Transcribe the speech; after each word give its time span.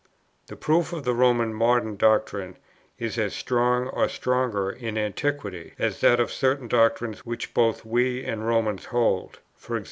The 0.47 0.55
proof 0.55 0.93
of 0.93 1.03
the 1.03 1.13
Roman 1.13 1.53
(modern) 1.53 1.95
doctrine 1.95 2.57
is 2.97 3.19
as 3.19 3.35
strong 3.35 3.87
(or 3.89 4.09
stronger) 4.09 4.71
in 4.71 4.97
Antiquity, 4.97 5.75
as 5.77 6.01
that 6.01 6.19
of 6.19 6.31
certain 6.31 6.67
doctrines 6.67 7.23
which 7.23 7.53
both 7.53 7.85
we 7.85 8.23
and 8.25 8.47
Romans 8.47 8.85
hold: 8.85 9.37
e.g. 9.71 9.79